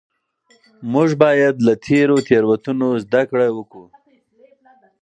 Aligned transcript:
موږ 0.93 1.09
باید 1.23 1.55
له 1.67 1.73
تیرو 1.85 2.17
تېروتنو 2.27 2.89
زده 3.03 3.21
کړه 3.29 3.47
وکړو. 3.57 3.85